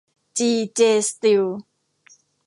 [0.37, 1.43] จี เจ สตีล